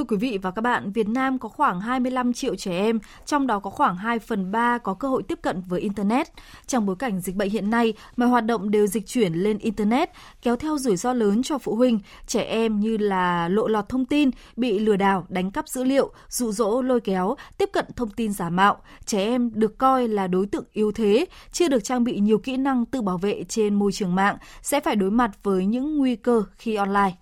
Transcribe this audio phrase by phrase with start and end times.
[0.00, 3.46] Thưa quý vị và các bạn, Việt Nam có khoảng 25 triệu trẻ em, trong
[3.46, 6.28] đó có khoảng 2 phần 3 có cơ hội tiếp cận với Internet.
[6.66, 10.10] Trong bối cảnh dịch bệnh hiện nay, mọi hoạt động đều dịch chuyển lên Internet,
[10.42, 14.04] kéo theo rủi ro lớn cho phụ huynh, trẻ em như là lộ lọt thông
[14.04, 18.10] tin, bị lừa đảo, đánh cắp dữ liệu, dụ dỗ lôi kéo, tiếp cận thông
[18.10, 18.76] tin giả mạo.
[19.06, 22.56] Trẻ em được coi là đối tượng yếu thế, chưa được trang bị nhiều kỹ
[22.56, 26.16] năng tự bảo vệ trên môi trường mạng, sẽ phải đối mặt với những nguy
[26.16, 27.12] cơ khi online.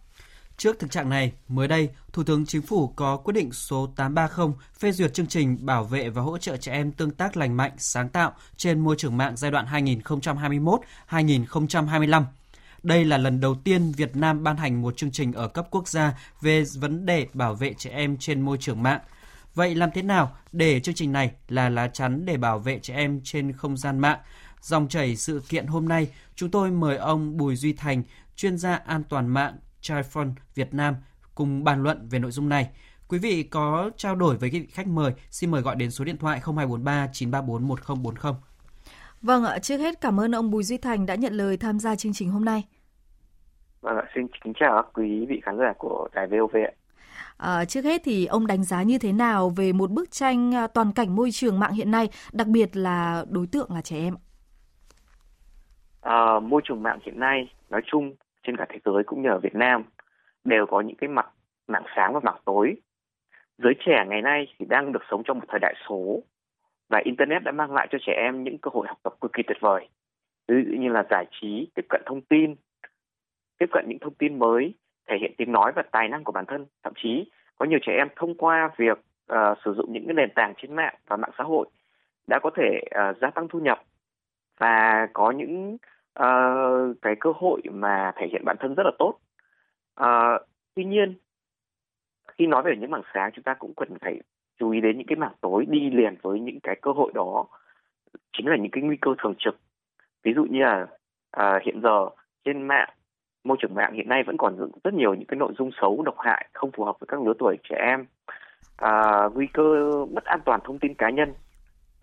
[0.59, 4.57] Trước thực trạng này, mới đây, Thủ tướng Chính phủ có quyết định số 830
[4.79, 7.73] phê duyệt chương trình bảo vệ và hỗ trợ trẻ em tương tác lành mạnh,
[7.79, 9.67] sáng tạo trên môi trường mạng giai đoạn
[11.11, 12.23] 2021-2025.
[12.83, 15.89] Đây là lần đầu tiên Việt Nam ban hành một chương trình ở cấp quốc
[15.89, 19.01] gia về vấn đề bảo vệ trẻ em trên môi trường mạng.
[19.55, 22.95] Vậy làm thế nào để chương trình này là lá chắn để bảo vệ trẻ
[22.95, 24.19] em trên không gian mạng?
[24.63, 28.03] Dòng chảy sự kiện hôm nay, chúng tôi mời ông Bùi Duy Thành,
[28.37, 29.57] chuyên gia an toàn mạng
[29.89, 30.95] Childfund Việt Nam
[31.35, 32.71] cùng bàn luận về nội dung này.
[33.09, 36.17] Quý vị có trao đổi với vị khách mời, xin mời gọi đến số điện
[36.17, 38.33] thoại 0243 934 1040.
[39.23, 41.97] Vâng ạ, trước hết cảm ơn ông Bùi Duy Thành đã nhận lời tham gia
[41.97, 42.65] chương trình hôm nay.
[43.81, 46.73] Vâng ạ, xin kính chào quý vị khán giả của đài VOV ạ.
[47.37, 50.67] À, trước hết thì ông đánh giá như thế nào về một bức tranh à,
[50.67, 54.15] toàn cảnh môi trường mạng hiện nay, đặc biệt là đối tượng là trẻ em?
[56.01, 58.15] À, môi trường mạng hiện nay nói chung
[58.49, 59.85] trên cả thế giới cũng như ở Việt Nam
[60.45, 61.27] đều có những cái mặt
[61.67, 62.77] mảng sáng và mảng tối.
[63.59, 66.23] Giới trẻ ngày nay thì đang được sống trong một thời đại số
[66.89, 69.43] và internet đã mang lại cho trẻ em những cơ hội học tập cực kỳ
[69.43, 69.89] tuyệt vời.
[70.49, 72.55] Ví dụ như là giải trí, tiếp cận thông tin,
[73.59, 74.75] tiếp cận những thông tin mới,
[75.09, 76.67] thể hiện tiếng nói và tài năng của bản thân.
[76.83, 78.99] Thậm chí có nhiều trẻ em thông qua việc
[79.33, 81.67] uh, sử dụng những cái nền tảng trên mạng và mạng xã hội
[82.27, 83.83] đã có thể uh, gia tăng thu nhập
[84.59, 85.77] và có những
[86.23, 89.19] uh, cái cơ hội mà thể hiện bản thân rất là tốt.
[90.01, 91.15] Uh, tuy nhiên
[92.29, 94.21] khi nói về những mảng sáng chúng ta cũng cần phải
[94.59, 97.47] chú ý đến những cái mảng tối đi liền với những cái cơ hội đó.
[98.33, 99.57] Chính là những cái nguy cơ thường trực.
[100.23, 100.87] Ví dụ như là
[101.37, 102.09] uh, hiện giờ
[102.45, 102.89] trên mạng
[103.45, 106.19] môi trường mạng hiện nay vẫn còn rất nhiều những cái nội dung xấu độc
[106.19, 108.07] hại không phù hợp với các lứa tuổi trẻ em.
[108.77, 111.33] À, nguy cơ mất an toàn thông tin cá nhân.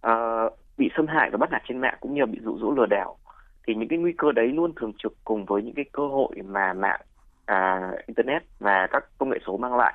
[0.02, 0.44] À,
[0.78, 3.18] bị xâm hại và bắt nạt trên mạng cũng như bị dụ dỗ lừa đảo
[3.68, 6.36] thì những cái nguy cơ đấy luôn thường trực cùng với những cái cơ hội
[6.46, 7.02] mà mạng
[7.46, 9.94] à, internet và các công nghệ số mang lại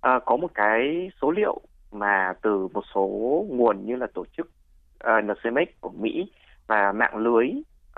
[0.00, 1.60] à, có một cái số liệu
[1.92, 3.06] mà từ một số
[3.48, 4.50] nguồn như là tổ chức
[5.04, 6.32] uh, NCMEC của Mỹ
[6.66, 7.48] và mạng lưới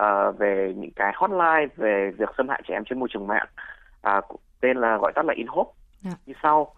[0.03, 3.47] uh, về những cái hotline về việc xâm hại trẻ em trên môi trường mạng
[4.19, 5.71] uh, tên là gọi tắt là InHope
[6.05, 6.17] yeah.
[6.17, 6.23] Dạ.
[6.27, 6.75] như sau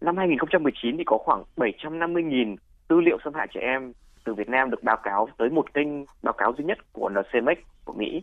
[0.00, 2.56] năm 2019 thì có khoảng 750.000
[2.88, 3.92] tư liệu xâm hại trẻ em
[4.26, 5.88] từ Việt Nam được báo cáo tới một kênh
[6.22, 8.22] báo cáo duy nhất của NCMEC của Mỹ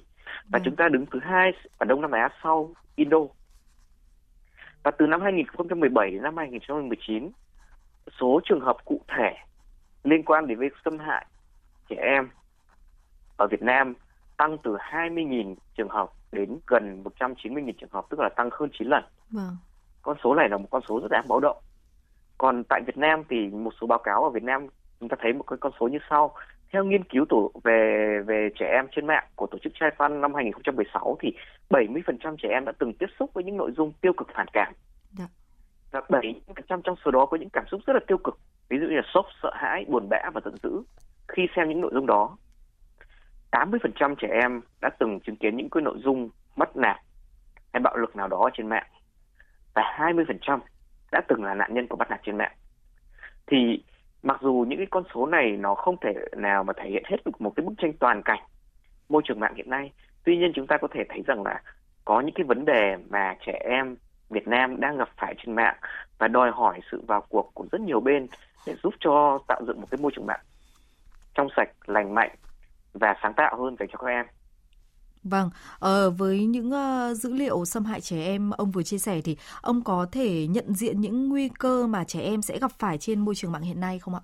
[0.49, 0.61] và ừ.
[0.65, 3.17] chúng ta đứng thứ hai ở Đông Nam Á sau Indo.
[4.83, 7.31] Và từ năm 2017 đến năm 2019,
[8.19, 9.33] số trường hợp cụ thể
[10.03, 11.25] liên quan đến việc xâm hại
[11.89, 12.29] trẻ em
[13.37, 13.93] ở Việt Nam
[14.37, 18.87] tăng từ 20.000 trường hợp đến gần 190.000 trường hợp, tức là tăng hơn 9
[18.87, 19.03] lần.
[19.31, 19.57] Vâng.
[20.01, 21.57] Con số này là một con số rất đáng báo động.
[22.37, 24.67] Còn tại Việt Nam thì một số báo cáo ở Việt Nam
[25.03, 26.35] chúng ta thấy một cái con số như sau
[26.71, 30.19] theo nghiên cứu tổ về về trẻ em trên mạng của tổ chức Chai Fund
[30.19, 31.33] năm 2016 thì
[31.69, 34.73] 70% trẻ em đã từng tiếp xúc với những nội dung tiêu cực phản cảm.
[35.17, 35.25] Dạ.
[35.91, 38.85] Và 7% trong số đó có những cảm xúc rất là tiêu cực, ví dụ
[38.85, 40.81] như là sốc, sợ hãi, buồn bã và giận dữ
[41.27, 42.37] khi xem những nội dung đó.
[43.51, 46.97] 80% trẻ em đã từng chứng kiến những cái nội dung mất nạt
[47.73, 48.87] hay bạo lực nào đó trên mạng
[49.73, 50.59] và 20%
[51.11, 52.55] đã từng là nạn nhân của bắt nạt trên mạng.
[53.47, 53.83] Thì
[54.23, 57.17] mặc dù những cái con số này nó không thể nào mà thể hiện hết
[57.25, 58.39] được một cái bức tranh toàn cảnh
[59.09, 59.91] môi trường mạng hiện nay
[60.23, 61.61] tuy nhiên chúng ta có thể thấy rằng là
[62.05, 63.95] có những cái vấn đề mà trẻ em
[64.29, 65.75] Việt Nam đang gặp phải trên mạng
[66.17, 68.27] và đòi hỏi sự vào cuộc của rất nhiều bên
[68.67, 70.39] để giúp cho tạo dựng một cái môi trường mạng
[71.33, 72.31] trong sạch, lành mạnh
[72.93, 74.25] và sáng tạo hơn dành cho các em.
[75.23, 75.49] Vâng,
[75.79, 79.37] ờ, với những uh, dữ liệu xâm hại trẻ em ông vừa chia sẻ thì
[79.61, 83.19] ông có thể nhận diện những nguy cơ mà trẻ em sẽ gặp phải trên
[83.19, 84.21] môi trường mạng hiện nay không ạ?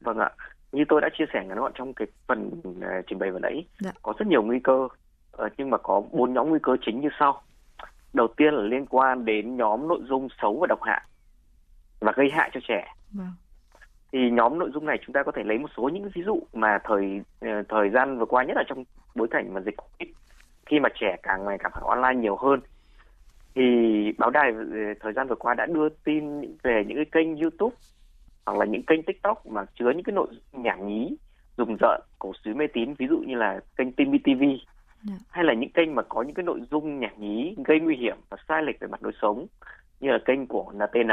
[0.00, 0.30] Vâng ạ,
[0.72, 2.74] như tôi đã chia sẻ ngắn gọn trong cái phần uh,
[3.06, 3.92] trình bày vừa nãy, dạ.
[4.02, 7.08] có rất nhiều nguy cơ, uh, nhưng mà có bốn nhóm nguy cơ chính như
[7.18, 7.42] sau.
[8.12, 11.02] Đầu tiên là liên quan đến nhóm nội dung xấu và độc hại
[12.00, 12.94] và gây hại cho trẻ.
[13.12, 13.32] Vâng
[14.14, 16.40] thì nhóm nội dung này chúng ta có thể lấy một số những ví dụ
[16.52, 17.20] mà thời
[17.68, 18.84] thời gian vừa qua nhất là trong
[19.14, 20.14] bối cảnh mà dịch covid
[20.66, 22.60] khi mà trẻ càng ngày càng phải online nhiều hơn
[23.54, 23.62] thì
[24.18, 24.52] báo đài
[25.00, 27.76] thời gian vừa qua đã đưa tin về những cái kênh YouTube
[28.46, 31.16] hoặc là những kênh TikTok mà chứa những cái nội dung nhảm nhí,
[31.56, 34.42] dùng rợn, cổ suý mê tín ví dụ như là kênh Timmy TV.
[35.02, 35.14] Dạ.
[35.30, 38.16] hay là những kênh mà có những cái nội dung nhảm nhí gây nguy hiểm
[38.30, 39.46] và sai lệch về mặt lối sống
[40.00, 41.10] như là kênh của NTN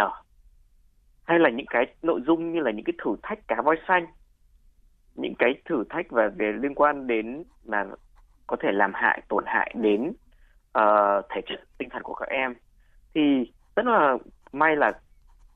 [1.25, 4.06] hay là những cái nội dung như là những cái thử thách cá voi xanh
[5.15, 7.85] những cái thử thách và về liên quan đến là
[8.47, 10.13] có thể làm hại tổn hại đến
[10.77, 12.56] uh, thể chất tinh thần của các em
[13.13, 14.18] thì rất là
[14.51, 14.91] may là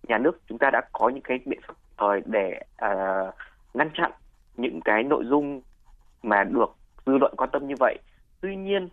[0.07, 3.35] nhà nước chúng ta đã có những cái biện pháp thời để uh,
[3.73, 4.11] ngăn chặn
[4.57, 5.61] những cái nội dung
[6.23, 6.75] mà được
[7.05, 7.97] dư luận quan tâm như vậy.
[8.41, 8.89] Tuy nhiên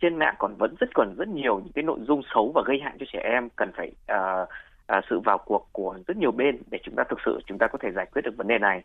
[0.00, 2.80] trên mạng còn vẫn rất còn rất nhiều những cái nội dung xấu và gây
[2.84, 4.48] hại cho trẻ em cần phải uh,
[4.92, 7.66] uh, sự vào cuộc của rất nhiều bên để chúng ta thực sự chúng ta
[7.66, 8.82] có thể giải quyết được vấn đề này.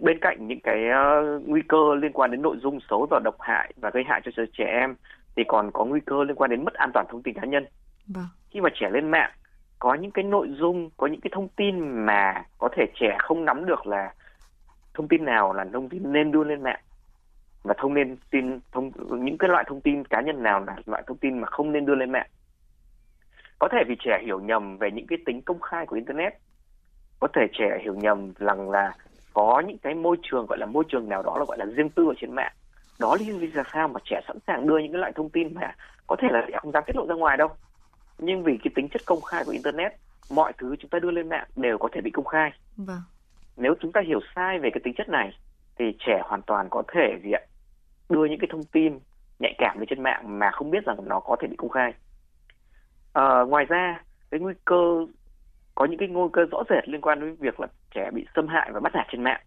[0.00, 3.40] Bên cạnh những cái uh, nguy cơ liên quan đến nội dung xấu và độc
[3.40, 4.94] hại và gây hại cho trẻ em
[5.36, 7.64] thì còn có nguy cơ liên quan đến mất an toàn thông tin cá nhân.
[8.14, 8.24] Vâng.
[8.50, 9.30] khi mà trẻ lên mạng
[9.78, 13.44] có những cái nội dung có những cái thông tin mà có thể trẻ không
[13.44, 14.14] nắm được là
[14.94, 16.80] thông tin nào là thông tin nên đưa lên mạng
[17.62, 18.90] và thông nên tin thông
[19.24, 21.86] những cái loại thông tin cá nhân nào là loại thông tin mà không nên
[21.86, 22.26] đưa lên mạng
[23.60, 26.32] có thể vì trẻ hiểu nhầm về những cái tính công khai của internet.
[27.20, 28.94] Có thể trẻ hiểu nhầm rằng là
[29.32, 31.90] có những cái môi trường gọi là môi trường nào đó là gọi là riêng
[31.90, 32.52] tư ở trên mạng.
[33.00, 35.74] Đó lý do sao mà trẻ sẵn sàng đưa những cái loại thông tin mà
[36.06, 37.48] có thể là trẻ không dám tiết lộ ra ngoài đâu.
[38.18, 39.92] Nhưng vì cái tính chất công khai của internet
[40.30, 42.52] mọi thứ chúng ta đưa lên mạng đều có thể bị công khai.
[42.76, 43.02] Vâng.
[43.56, 45.38] nếu chúng ta hiểu sai về cái tính chất này
[45.78, 47.40] thì trẻ hoàn toàn có thể gì ạ
[48.08, 48.98] đưa những cái thông tin
[49.38, 51.94] nhạy cảm lên trên mạng mà không biết rằng nó có thể bị công khai
[53.12, 55.06] à, ngoài ra cái nguy cơ
[55.74, 58.48] có những cái nguy cơ rõ rệt liên quan đến việc là trẻ bị xâm
[58.48, 59.40] hại và bắt nạt trên mạng.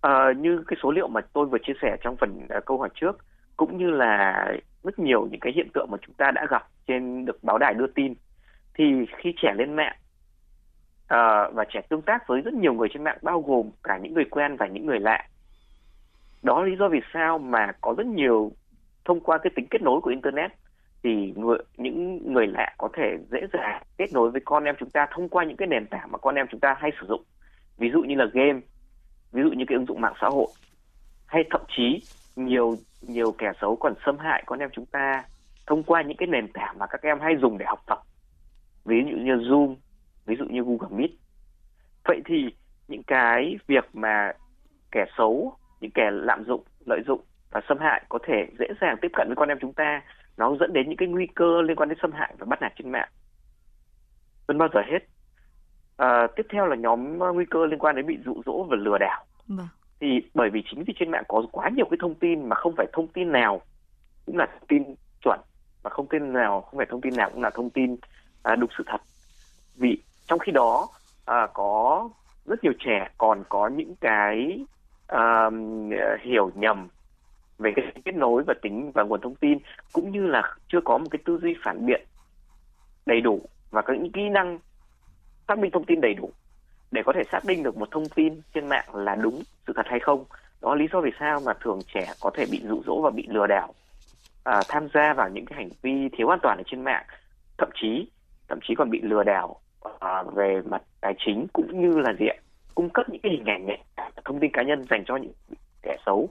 [0.00, 2.88] À, như cái số liệu mà tôi vừa chia sẻ trong phần uh, câu hỏi
[2.94, 3.18] trước
[3.56, 4.46] cũng như là
[4.82, 7.74] rất nhiều những cái hiện tượng mà chúng ta đã gặp trên được báo đài
[7.74, 8.14] đưa tin
[8.74, 8.84] thì
[9.16, 9.96] khi trẻ lên mạng
[11.08, 14.14] à, và trẻ tương tác với rất nhiều người trên mạng bao gồm cả những
[14.14, 15.28] người quen và những người lạ
[16.42, 18.52] đó là lý do vì sao mà có rất nhiều
[19.04, 20.52] thông qua cái tính kết nối của internet
[21.04, 24.90] thì người, những người lạ có thể dễ dàng kết nối với con em chúng
[24.90, 27.22] ta thông qua những cái nền tảng mà con em chúng ta hay sử dụng.
[27.78, 28.60] Ví dụ như là game
[29.32, 30.46] ví dụ như cái ứng dụng mạng xã hội.
[31.26, 32.02] Hay thậm chí
[32.36, 35.24] nhiều nhiều kẻ xấu còn xâm hại con em chúng ta
[35.66, 37.98] thông qua những cái nền tảng mà các em hay dùng để học tập.
[38.84, 39.74] Ví dụ như Zoom
[40.26, 41.10] ví dụ như Google Meet.
[42.04, 42.54] Vậy thì
[42.88, 44.32] những cái việc mà
[44.92, 47.20] kẻ xấu những kẻ lạm dụng lợi dụng
[47.50, 50.02] và xâm hại có thể dễ dàng tiếp cận với con em chúng ta
[50.36, 52.72] nó dẫn đến những cái nguy cơ liên quan đến xâm hại và bắt nạt
[52.78, 53.08] trên mạng.
[54.48, 54.98] Hơn bao giờ hết.
[55.96, 58.98] À, tiếp theo là nhóm nguy cơ liên quan đến bị dụ dỗ và lừa
[58.98, 59.24] đảo.
[59.48, 59.68] Vâng.
[60.00, 62.74] thì bởi vì chính vì trên mạng có quá nhiều cái thông tin mà không
[62.76, 63.60] phải thông tin nào
[64.26, 64.82] cũng là thông tin
[65.24, 65.40] chuẩn
[65.82, 67.96] và không tin nào không phải thông tin nào cũng là thông tin
[68.42, 69.00] à, đúng sự thật.
[69.76, 70.88] Vì trong khi đó
[71.24, 72.08] à, có
[72.46, 74.64] rất nhiều trẻ còn có những cái
[75.08, 75.50] à,
[76.20, 76.88] hiểu nhầm
[77.58, 79.58] về cái kết nối và tính và nguồn thông tin
[79.92, 82.06] cũng như là chưa có một cái tư duy phản biện
[83.06, 83.40] đầy đủ
[83.70, 84.58] và có những kỹ năng
[85.48, 86.30] xác minh thông tin đầy đủ
[86.90, 89.86] để có thể xác định được một thông tin trên mạng là đúng sự thật
[89.86, 90.24] hay không.
[90.62, 93.10] Đó là lý do vì sao mà thường trẻ có thể bị dụ dỗ và
[93.10, 93.74] bị lừa đảo
[94.44, 97.04] à, tham gia vào những cái hành vi thiếu an toàn ở trên mạng.
[97.58, 98.08] Thậm chí
[98.48, 99.60] thậm chí còn bị lừa đảo
[100.00, 102.36] à, về mặt tài chính cũng như là diện
[102.74, 103.82] cung cấp những cái hình ảnh này
[104.24, 105.32] thông tin cá nhân dành cho những
[105.82, 106.28] kẻ xấu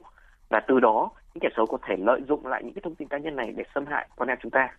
[0.53, 3.07] và từ đó những kẻ xấu có thể lợi dụng lại những cái thông tin
[3.07, 4.69] cá nhân này để xâm hại con em chúng ta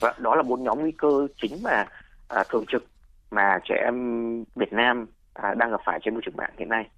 [0.00, 1.86] và đó là bốn nhóm nguy cơ chính mà
[2.28, 2.84] à, thường trực
[3.30, 3.94] mà trẻ em
[4.56, 6.90] Việt Nam à, đang gặp phải trên môi trường mạng hiện nay.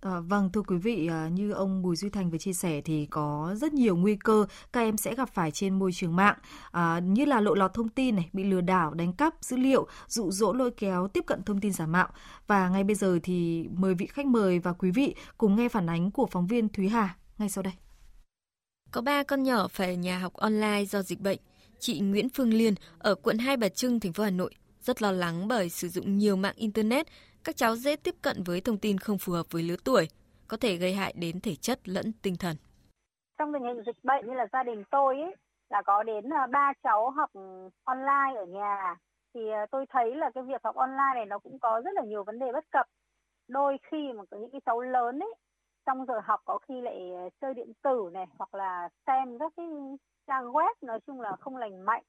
[0.00, 3.06] À, vâng thưa quý vị à, như ông Bùi Duy Thành vừa chia sẻ thì
[3.06, 6.36] có rất nhiều nguy cơ các em sẽ gặp phải trên môi trường mạng
[6.70, 9.86] à, như là lộ lọt thông tin này bị lừa đảo đánh cắp dữ liệu
[10.08, 12.08] dụ dỗ lôi kéo tiếp cận thông tin giả mạo
[12.46, 15.86] và ngay bây giờ thì mời vị khách mời và quý vị cùng nghe phản
[15.86, 17.72] ánh của phóng viên Thúy Hà ngay sau đây.
[18.90, 21.38] Có ba con nhỏ phải ở nhà học online do dịch bệnh.
[21.78, 25.12] Chị Nguyễn Phương Liên ở quận Hai Bà Trưng, thành phố Hà Nội rất lo
[25.12, 27.06] lắng bởi sử dụng nhiều mạng internet
[27.48, 30.08] các cháu dễ tiếp cận với thông tin không phù hợp với lứa tuổi,
[30.48, 32.56] có thể gây hại đến thể chất lẫn tinh thần.
[33.38, 35.34] Trong tình hình dịch bệnh như là gia đình tôi ấy,
[35.70, 37.30] là có đến à, ba cháu học
[37.84, 38.96] online ở nhà
[39.34, 42.02] thì à, tôi thấy là cái việc học online này nó cũng có rất là
[42.04, 42.86] nhiều vấn đề bất cập.
[43.48, 45.34] Đôi khi mà có những cái cháu lớn ấy
[45.86, 49.52] trong giờ học có khi lại à, chơi điện tử này hoặc là xem các
[49.56, 49.66] cái
[50.26, 52.02] trang web nói chung là không lành mạnh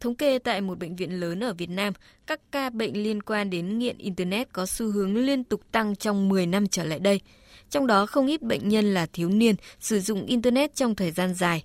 [0.00, 1.92] Thống kê tại một bệnh viện lớn ở Việt Nam,
[2.26, 6.28] các ca bệnh liên quan đến nghiện Internet có xu hướng liên tục tăng trong
[6.28, 7.20] 10 năm trở lại đây.
[7.68, 11.34] Trong đó không ít bệnh nhân là thiếu niên sử dụng Internet trong thời gian
[11.34, 11.64] dài.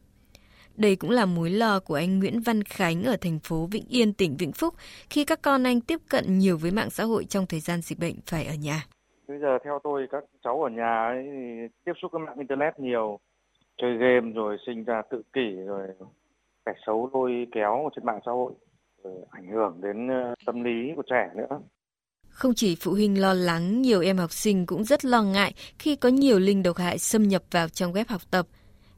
[0.76, 4.14] Đây cũng là mối lo của anh Nguyễn Văn Khánh ở thành phố Vĩnh Yên,
[4.14, 4.74] tỉnh Vĩnh Phúc
[5.10, 8.00] khi các con anh tiếp cận nhiều với mạng xã hội trong thời gian dịch
[8.00, 8.86] bệnh phải ở nhà.
[9.28, 11.26] Bây giờ theo tôi các cháu ở nhà ấy,
[11.86, 13.20] tiếp xúc với mạng internet nhiều,
[13.78, 15.88] chơi game rồi sinh ra tự kỷ rồi
[16.66, 18.54] kẻ xấu lôi kéo trên mạng xã hội
[19.04, 21.60] rồi ảnh hưởng đến ờ, tâm lý của trẻ nữa.
[22.30, 25.96] Không chỉ phụ huynh lo lắng, nhiều em học sinh cũng rất lo ngại khi
[25.96, 28.46] có nhiều link độc hại xâm nhập vào trong web học tập.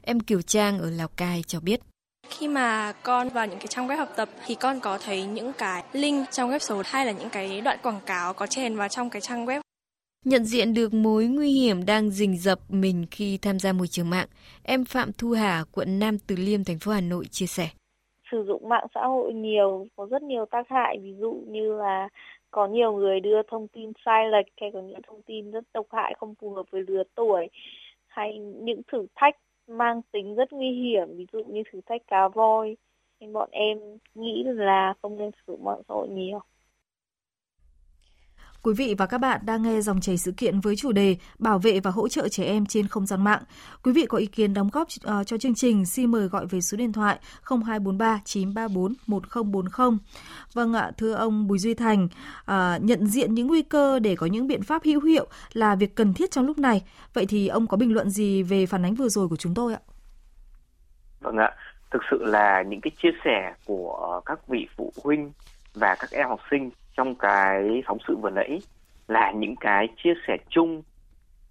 [0.02, 1.80] Em Kiều Trang ở Lào Cai cho biết.
[2.28, 5.52] Khi mà con vào những cái trang web học tập thì con có thấy những
[5.52, 8.88] cái link trong web xấu hay là những cái đoạn quảng cáo có chèn vào
[8.88, 9.60] trong cái trang web.
[10.24, 14.10] Nhận diện được mối nguy hiểm đang rình rập mình khi tham gia môi trường
[14.10, 14.26] mạng,
[14.62, 17.68] em Phạm Thu Hà, quận Nam Từ Liêm, thành phố Hà Nội chia sẻ.
[18.30, 22.08] Sử dụng mạng xã hội nhiều có rất nhiều tác hại, ví dụ như là
[22.50, 25.86] có nhiều người đưa thông tin sai lệch hay có những thông tin rất độc
[25.90, 27.48] hại không phù hợp với lứa tuổi
[28.06, 29.36] hay những thử thách
[29.68, 32.76] mang tính rất nguy hiểm ví dụ như thử thách cá voi.
[33.20, 33.78] Nên bọn em
[34.14, 36.40] nghĩ là không nên sử dụng mạng xã hội nhiều.
[38.64, 41.58] Quý vị và các bạn đang nghe dòng chảy sự kiện với chủ đề Bảo
[41.58, 43.42] vệ và hỗ trợ trẻ em trên không gian mạng.
[43.82, 46.60] Quý vị có ý kiến đóng góp ờ, cho chương trình, xin mời gọi về
[46.60, 49.98] số điện thoại 0243 934 1040.
[50.54, 52.08] Vâng ạ, thưa ông Bùi Duy Thành,
[52.44, 55.94] ờ, nhận diện những nguy cơ để có những biện pháp hữu hiệu là việc
[55.94, 56.82] cần thiết trong lúc này.
[57.14, 59.74] Vậy thì ông có bình luận gì về phản ánh vừa rồi của chúng tôi
[59.74, 59.80] ạ?
[61.20, 61.50] Vâng ạ,
[61.90, 65.32] thực sự là những cái chia sẻ của các vị phụ huynh
[65.74, 68.58] và các em học sinh trong cái phóng sự vừa nãy
[69.08, 70.82] là những cái chia sẻ chung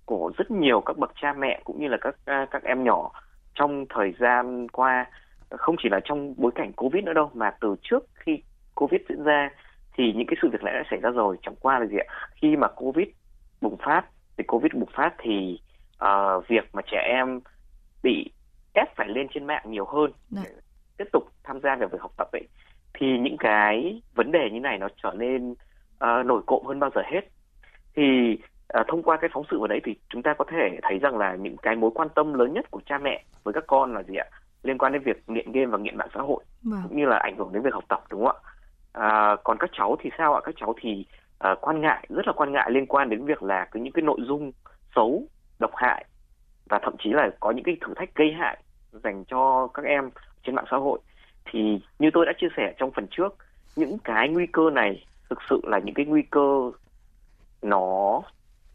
[0.05, 3.11] của rất nhiều các bậc cha mẹ cũng như là các à, các em nhỏ
[3.55, 5.05] trong thời gian qua.
[5.49, 8.41] Không chỉ là trong bối cảnh covid nữa đâu mà từ trước khi
[8.75, 9.49] covid diễn ra
[9.97, 11.37] thì những cái sự việc này đã xảy ra rồi.
[11.41, 12.13] Chẳng qua là gì ạ?
[12.35, 13.07] Khi mà covid
[13.61, 14.05] bùng phát
[14.37, 15.59] thì covid bùng phát thì
[16.03, 17.39] uh, việc mà trẻ em
[18.03, 18.31] bị
[18.73, 20.41] ép phải lên trên mạng nhiều hơn dạ.
[20.45, 20.51] để
[20.97, 22.47] tiếp tục tham gia vào việc học tập ấy
[22.93, 26.89] thì những cái vấn đề như này nó trở nên uh, nổi cộm hơn bao
[26.95, 27.21] giờ hết.
[27.95, 28.37] Thì
[28.79, 31.17] uh, thông qua cái phóng sự ở đấy thì chúng ta có thể thấy rằng
[31.17, 34.03] là những cái mối quan tâm lớn nhất của cha mẹ với các con là
[34.03, 34.25] gì ạ?
[34.63, 36.81] Liên quan đến việc nghiện game và nghiện mạng xã hội vâng.
[36.87, 38.49] cũng như là ảnh hưởng đến việc học tập đúng không ạ?
[38.93, 40.41] À, còn các cháu thì sao ạ?
[40.43, 41.05] Các cháu thì
[41.51, 44.01] uh, quan ngại rất là quan ngại liên quan đến việc là cái những cái
[44.01, 44.51] nội dung
[44.95, 45.23] xấu
[45.59, 46.05] độc hại
[46.69, 48.57] và thậm chí là có những cái thử thách gây hại
[48.91, 50.09] dành cho các em
[50.43, 50.99] trên mạng xã hội
[51.51, 53.35] thì như tôi đã chia sẻ trong phần trước
[53.75, 56.71] những cái nguy cơ này thực sự là những cái nguy cơ
[57.61, 58.21] nó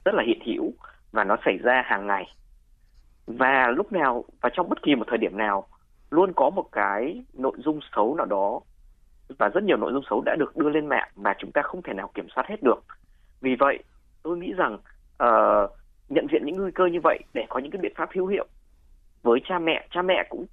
[0.05, 0.73] rất là hiện hữu
[1.13, 2.35] và nó xảy ra hàng ngày.
[3.27, 5.67] Và lúc nào và trong bất kỳ một thời điểm nào
[6.11, 8.61] luôn có một cái nội dung xấu nào đó
[9.39, 11.83] và rất nhiều nội dung xấu đã được đưa lên mạng mà chúng ta không
[11.83, 12.81] thể nào kiểm soát hết được.
[13.41, 13.79] Vì vậy
[14.23, 14.75] tôi nghĩ rằng
[15.23, 15.71] uh,
[16.09, 18.47] nhận diện những nguy cơ như vậy để có những cái biện pháp hữu hiệu
[19.23, 20.47] với cha mẹ cha mẹ cũng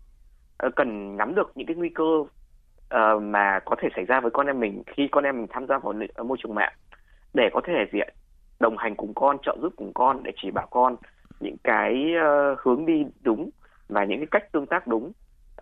[0.57, 4.31] Ờ, cần nắm được những cái nguy cơ uh, mà có thể xảy ra với
[4.31, 6.73] con em mình khi con em mình tham gia vào ờ, môi trường mạng
[7.33, 8.13] để có thể diện
[8.59, 10.95] đồng hành cùng con trợ giúp cùng con để chỉ bảo con
[11.39, 13.49] những cái uh, hướng đi đúng
[13.89, 15.11] và những cái cách tương tác đúng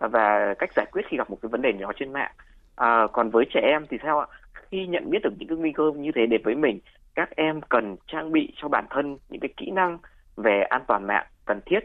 [0.00, 2.32] và cách giải quyết khi gặp một cái vấn đề nhỏ trên mạng.
[2.76, 4.26] À, còn với trẻ em thì sao ạ?
[4.52, 6.80] Khi nhận biết được những cái nguy cơ như thế đến với mình
[7.14, 9.98] các em cần trang bị cho bản thân những cái kỹ năng
[10.36, 11.80] về an toàn mạng cần thiết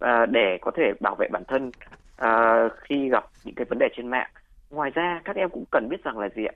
[0.00, 1.70] à, để có thể bảo vệ bản thân
[2.24, 4.30] uh, khi gặp những cái vấn đề trên mạng
[4.70, 6.54] ngoài ra các em cũng cần biết rằng là gì ạ?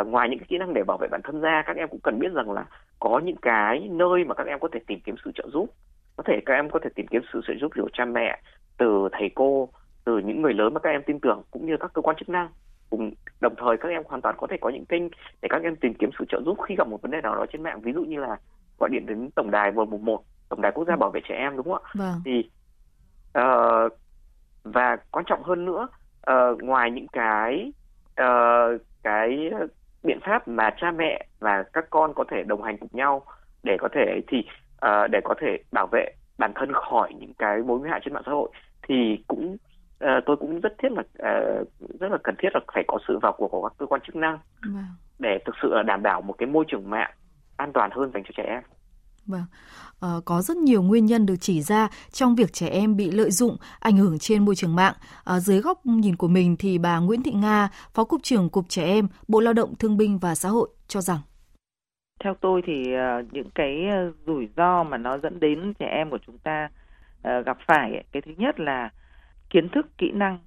[0.00, 2.00] Uh, ngoài những cái kỹ năng để bảo vệ bản thân ra các em cũng
[2.02, 2.64] cần biết rằng là
[2.98, 5.74] có những cái nơi mà các em có thể tìm kiếm sự trợ giúp.
[6.16, 8.40] Có thể các em có thể tìm kiếm sự trợ giúp từ cha mẹ
[8.78, 9.68] từ thầy cô
[10.04, 12.28] từ những người lớn mà các em tin tưởng cũng như các cơ quan chức
[12.28, 12.48] năng.
[12.90, 13.10] Cùng
[13.40, 15.02] đồng thời các em hoàn toàn có thể có những kênh
[15.42, 17.46] để các em tìm kiếm sự trợ giúp khi gặp một vấn đề nào đó
[17.52, 17.80] trên mạng.
[17.80, 18.36] Ví dụ như là
[18.78, 21.56] gọi điện đến tổng đài một một tổng đài quốc gia bảo vệ trẻ em
[21.56, 21.90] đúng không ạ?
[21.94, 22.20] Vâng.
[22.24, 22.50] thì
[23.38, 23.92] uh,
[24.64, 25.88] và quan trọng hơn nữa
[26.30, 27.72] uh, ngoài những cái
[28.20, 29.50] uh, cái
[30.02, 33.22] biện pháp mà cha mẹ và các con có thể đồng hành cùng nhau
[33.62, 34.38] để có thể thì
[34.86, 38.14] uh, để có thể bảo vệ bản thân khỏi những cái mối nguy hại trên
[38.14, 38.50] mạng xã hội
[38.88, 39.56] thì cũng
[40.04, 41.68] uh, tôi cũng rất thiết là uh,
[42.00, 44.16] rất là cần thiết là phải có sự vào cuộc của các cơ quan chức
[44.16, 44.82] năng wow.
[45.18, 47.10] để thực sự là đảm bảo một cái môi trường mạng
[47.56, 48.62] an toàn hơn dành cho trẻ em.
[49.26, 49.44] Vâng,
[50.06, 53.30] uh, có rất nhiều nguyên nhân được chỉ ra trong việc trẻ em bị lợi
[53.30, 54.94] dụng, ảnh hưởng trên môi trường mạng.
[55.36, 58.68] Uh, dưới góc nhìn của mình thì bà Nguyễn Thị Nga, Phó Cục trưởng Cục
[58.68, 61.18] Trẻ Em, Bộ Lao động Thương binh và Xã hội cho rằng
[62.24, 63.86] theo tôi thì ờ, những cái
[64.26, 66.68] rủi ro mà nó dẫn đến trẻ em của chúng ta
[67.22, 68.90] gặp phải ấy, cái thứ nhất là
[69.50, 70.38] kiến thức kỹ năng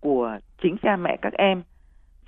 [0.00, 1.62] của chính cha mẹ các em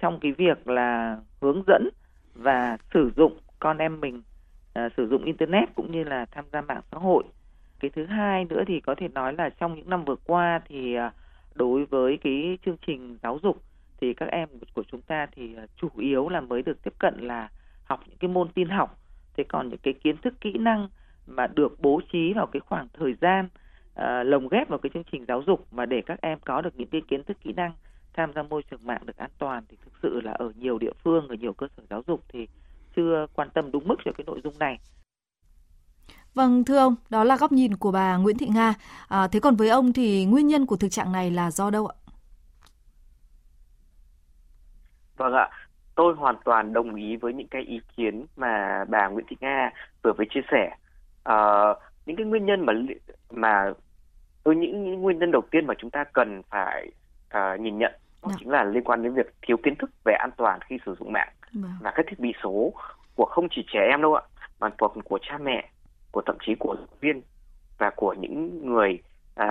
[0.00, 1.88] trong cái việc là hướng dẫn
[2.34, 4.22] và sử dụng con em mình
[4.78, 7.24] À, sử dụng internet cũng như là tham gia mạng xã hội.
[7.80, 10.94] Cái thứ hai nữa thì có thể nói là trong những năm vừa qua thì
[10.94, 11.12] à,
[11.54, 13.62] đối với cái chương trình giáo dục
[14.00, 17.14] thì các em của chúng ta thì à, chủ yếu là mới được tiếp cận
[17.18, 17.48] là
[17.84, 18.98] học những cái môn tin học.
[19.36, 20.88] Thế còn những cái kiến thức kỹ năng
[21.26, 23.48] mà được bố trí vào cái khoảng thời gian
[24.00, 26.76] uh, lồng ghép vào cái chương trình giáo dục mà để các em có được
[26.76, 27.72] những cái kiến thức kỹ năng
[28.12, 30.92] tham gia môi trường mạng được an toàn thì thực sự là ở nhiều địa
[31.04, 32.48] phương ở nhiều cơ sở giáo dục thì
[32.98, 34.78] chưa quan tâm đúng mức cho cái nội dung này
[36.34, 38.74] Vâng, thưa ông, đó là góc nhìn của bà Nguyễn Thị Nga.
[39.08, 41.86] À, thế còn với ông thì nguyên nhân của thực trạng này là do đâu
[41.86, 41.96] ạ?
[45.16, 45.48] Vâng ạ,
[45.94, 49.70] tôi hoàn toàn đồng ý với những cái ý kiến mà bà Nguyễn Thị Nga
[50.02, 50.76] vừa mới chia sẻ.
[51.24, 51.36] À,
[52.06, 52.72] những cái nguyên nhân mà
[53.30, 53.72] mà
[54.44, 56.90] tôi những, những nguyên nhân đầu tiên mà chúng ta cần phải
[57.26, 60.30] uh, nhìn nhận đó chính là liên quan đến việc thiếu kiến thức về an
[60.36, 61.72] toàn khi sử dụng mạng vâng.
[61.80, 62.72] và các thiết bị số
[63.14, 64.22] của không chỉ trẻ em đâu ạ,
[64.60, 65.68] mà còn của cha mẹ,
[66.12, 67.22] của thậm chí của giáo viên
[67.78, 68.98] và của những người
[69.34, 69.46] à,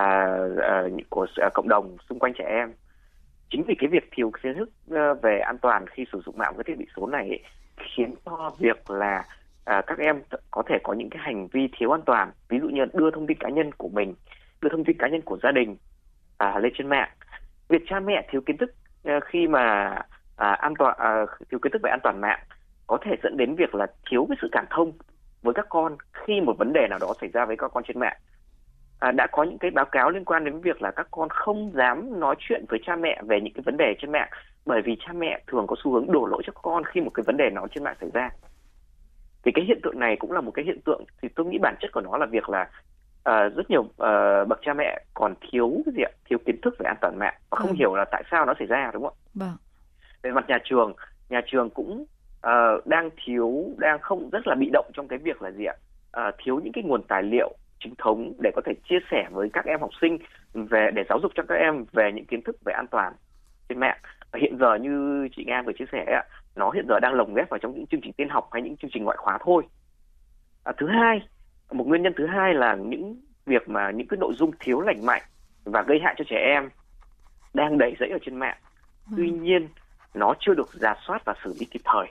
[0.62, 2.74] à, của à, cộng đồng xung quanh trẻ em.
[3.50, 6.54] Chính vì cái việc thiếu kiến thức ờ, về an toàn khi sử dụng mạng
[6.56, 7.40] với thiết bị số này ấy,
[7.78, 9.24] khiến cho việc là
[9.66, 12.32] à, các em có thể có những cái hành vi thiếu an toàn.
[12.50, 14.14] Ví dụ như đưa thông tin cá nhân của mình
[14.62, 15.78] đưa thông tin cá nhân của gia đình
[16.38, 17.10] à, lên trên mạng.
[17.70, 19.96] Việc cha mẹ thiếu kiến thức à, khi mà
[20.38, 22.40] à, an toàn à, thiếu kiến thức về an toàn mạng
[22.88, 24.92] có thể dẫn đến việc là thiếu cái sự cảm thông
[25.42, 28.00] với các con khi một vấn đề nào đó xảy ra với các con trên
[28.00, 28.18] mạng
[29.00, 31.72] à, đã có những cái báo cáo liên quan đến việc là các con không
[31.76, 34.30] dám nói chuyện với cha mẹ về những cái vấn đề trên mạng
[34.66, 37.24] bởi vì cha mẹ thường có xu hướng đổ lỗi cho con khi một cái
[37.28, 38.30] vấn đề nào trên mạng xảy ra
[39.44, 41.76] thì cái hiện tượng này cũng là một cái hiện tượng thì tôi nghĩ bản
[41.82, 42.70] chất của nó là việc là
[43.30, 46.76] uh, rất nhiều uh, bậc cha mẹ còn thiếu cái gì ạ thiếu kiến thức
[46.80, 47.76] về an toàn mạng và không ừ.
[47.78, 49.58] hiểu là tại sao nó xảy ra đúng không ạ vâng.
[50.28, 50.94] Về mặt nhà trường
[51.30, 52.06] nhà trường cũng
[52.48, 55.76] uh, đang thiếu đang không rất là bị động trong cái việc là gì ạ?
[56.20, 59.50] Uh, thiếu những cái nguồn tài liệu chính thống để có thể chia sẻ với
[59.54, 60.18] các em học sinh
[60.54, 63.14] về để giáo dục cho các em về những kiến thức về an toàn
[63.70, 63.98] trên mạng.
[64.36, 66.22] Hiện giờ như chị Nga vừa chia sẻ
[66.56, 68.78] nó hiện giờ đang lồng ghép vào trong những chương trình tiên học hay những
[68.78, 69.64] chương trình ngoại khóa thôi.
[70.64, 71.22] À, thứ hai
[71.72, 75.06] một nguyên nhân thứ hai là những việc mà những cái nội dung thiếu lành
[75.06, 75.22] mạnh
[75.64, 76.70] và gây hại cho trẻ em
[77.54, 78.58] đang đầy rẫy ở trên mạng.
[79.18, 79.44] Tuy vâng.
[79.44, 79.68] nhiên
[80.14, 82.08] nó chưa được giả soát và xử lý kịp thời.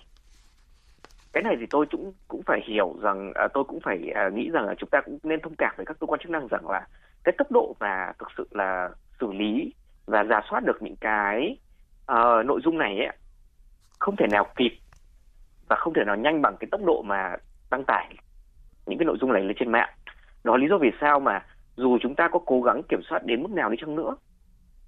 [1.32, 4.50] Cái này thì tôi cũng cũng phải hiểu rằng à, tôi cũng phải à, nghĩ
[4.50, 6.70] rằng là chúng ta cũng nên thông cảm với các cơ quan chức năng rằng
[6.70, 6.86] là
[7.24, 9.72] cái tốc độ và thực sự là xử lý
[10.06, 11.58] và giả soát được những cái
[12.12, 13.16] uh, nội dung này ấy,
[13.98, 14.78] không thể nào kịp
[15.68, 17.36] và không thể nào nhanh bằng cái tốc độ mà
[17.70, 18.14] đăng tải
[18.86, 19.88] những cái nội dung này lên trên mạng.
[20.44, 21.44] Đó là lý do vì sao mà
[21.76, 24.16] dù chúng ta có cố gắng kiểm soát đến mức nào đi chăng nữa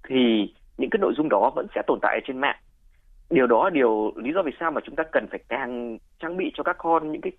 [0.09, 2.55] thì những cái nội dung đó vẫn sẽ tồn tại trên mạng
[3.29, 6.37] điều đó là điều lý do vì sao mà chúng ta cần phải càng trang
[6.37, 7.31] bị cho các con những cái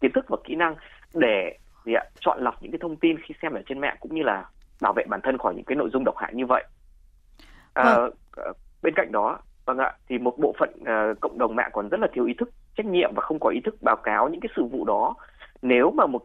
[0.00, 0.74] kiến thức và kỹ năng
[1.14, 4.14] để gì ạ chọn lọc những cái thông tin khi xem ở trên mạng cũng
[4.14, 4.44] như là
[4.80, 6.64] bảo vệ bản thân khỏi những cái nội dung độc hại như vậy
[7.74, 8.10] à, vâng.
[8.36, 11.88] Ờ, bên cạnh đó vâng ạ thì một bộ phận uh, cộng đồng mạng còn
[11.88, 14.40] rất là thiếu ý thức trách nhiệm và không có ý thức báo cáo những
[14.40, 15.14] cái sự vụ đó
[15.62, 16.22] nếu mà một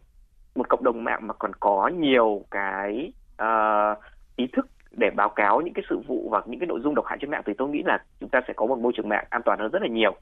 [0.55, 3.97] một cộng đồng mạng mà còn có nhiều cái uh,
[4.35, 7.05] ý thức để báo cáo những cái sự vụ và những cái nội dung độc
[7.05, 9.25] hại trên mạng thì tôi nghĩ là chúng ta sẽ có một môi trường mạng
[9.29, 10.15] an toàn hơn rất là nhiều.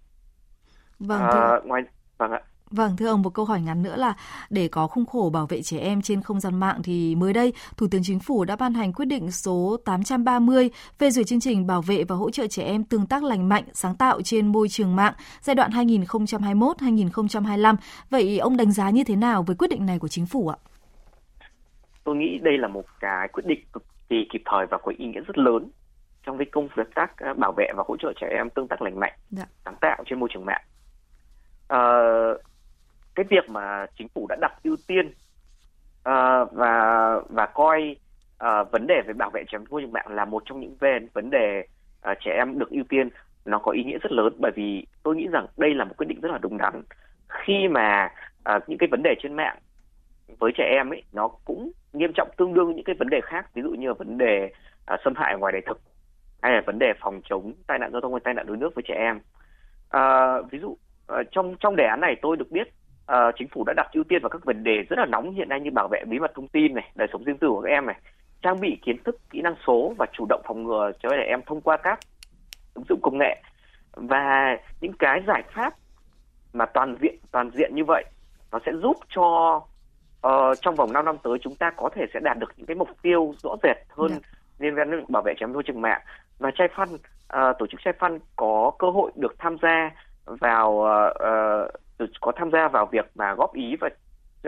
[0.99, 1.21] Vâng.
[1.21, 1.83] À, ngoài
[2.17, 2.41] vâng ạ.
[2.71, 4.13] Vâng, thưa ông, một câu hỏi ngắn nữa là
[4.49, 7.53] để có khung khổ bảo vệ trẻ em trên không gian mạng thì mới đây,
[7.77, 11.67] Thủ tướng Chính phủ đã ban hành quyết định số 830 phê duyệt chương trình
[11.67, 14.69] bảo vệ và hỗ trợ trẻ em tương tác lành mạnh, sáng tạo trên môi
[14.69, 17.75] trường mạng giai đoạn 2021-2025.
[18.09, 20.57] Vậy ông đánh giá như thế nào với quyết định này của Chính phủ ạ?
[22.03, 25.05] Tôi nghĩ đây là một cái quyết định cực kỳ kịp thời và có ý
[25.05, 25.69] nghĩa rất lớn
[26.25, 28.81] trong cái công việc tác à, bảo vệ và hỗ trợ trẻ em tương tác
[28.81, 29.45] lành mạnh, dạ.
[29.65, 30.61] sáng tạo trên môi trường mạng.
[31.67, 31.79] À,
[33.15, 35.07] cái việc mà chính phủ đã đặt ưu tiên
[36.09, 37.95] uh, và và coi
[38.43, 40.75] uh, vấn đề về bảo vệ trẻ em môi trường mạng là một trong những
[40.79, 41.67] về vấn đề
[42.11, 43.09] uh, trẻ em được ưu tiên
[43.45, 46.07] nó có ý nghĩa rất lớn bởi vì tôi nghĩ rằng đây là một quyết
[46.07, 46.83] định rất là đúng đắn
[47.29, 48.09] khi mà
[48.55, 49.57] uh, những cái vấn đề trên mạng
[50.39, 53.53] với trẻ em ấy nó cũng nghiêm trọng tương đương những cái vấn đề khác
[53.53, 54.49] ví dụ như là vấn đề
[54.85, 55.81] à, xâm hại ngoài đời thực
[56.41, 58.75] hay là vấn đề phòng chống tai nạn giao thông hay tai nạn đuối nước
[58.75, 59.19] với trẻ em.
[59.89, 62.67] À, ví dụ à, trong trong đề án này tôi được biết
[63.05, 65.49] à, chính phủ đã đặt ưu tiên vào các vấn đề rất là nóng hiện
[65.49, 67.69] nay như bảo vệ bí mật thông tin này, đời sống riêng tư của các
[67.69, 67.95] em này,
[68.41, 71.41] trang bị kiến thức, kỹ năng số và chủ động phòng ngừa cho trẻ em
[71.45, 71.99] thông qua các
[72.73, 73.41] ứng dụng công nghệ.
[73.91, 75.73] Và những cái giải pháp
[76.53, 78.05] mà toàn diện toàn diện như vậy
[78.51, 79.61] nó sẽ giúp cho
[80.27, 82.75] uh, trong vòng 5 năm tới chúng ta có thể sẽ đạt được những cái
[82.75, 84.21] mục tiêu rõ rệt hơn yeah.
[84.21, 84.29] Dạ.
[84.59, 86.01] liên quan đến bảo vệ trẻ em môi trường mạng
[86.39, 89.91] và trai phân uh, tổ chức trai phân có cơ hội được tham gia
[90.25, 93.89] vào uh, uh, có tham gia vào việc mà góp ý và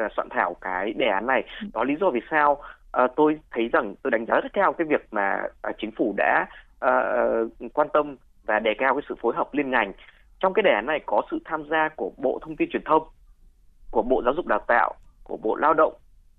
[0.05, 1.43] uh, soạn thảo cái đề án này.
[1.73, 2.51] Đó lý do vì sao
[3.03, 6.13] uh, tôi thấy rằng tôi đánh giá rất cao cái việc mà uh, chính phủ
[6.17, 6.45] đã
[6.85, 9.93] uh, quan tâm và đề cao cái sự phối hợp liên ngành
[10.39, 13.03] trong cái đề án này có sự tham gia của bộ thông tin truyền thông
[13.91, 14.93] của bộ giáo dục đào tạo
[15.27, 15.93] của bộ lao động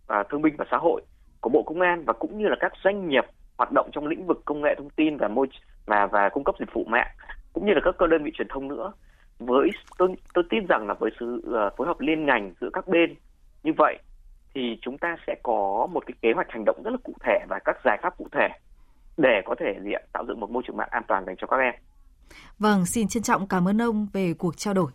[0.07, 1.03] và thương binh và xã hội
[1.40, 3.24] của bộ công an và cũng như là các doanh nghiệp
[3.59, 5.46] hoạt động trong lĩnh vực công nghệ thông tin và môi
[5.87, 7.09] và và cung cấp dịch vụ mạng
[7.53, 8.92] cũng như là các cơ đơn vị truyền thông nữa
[9.38, 12.88] với tôi tôi tin rằng là với sự uh, phối hợp liên ngành giữa các
[12.88, 13.14] bên
[13.62, 13.98] như vậy
[14.55, 17.38] thì chúng ta sẽ có một cái kế hoạch hành động rất là cụ thể
[17.48, 18.48] và các giải pháp cụ thể
[19.16, 21.46] để có thể gì ạ, tạo dựng một môi trường mạng an toàn dành cho
[21.46, 21.74] các em.
[22.59, 24.90] Vâng, xin trân trọng cảm ơn ông về cuộc trao đổi.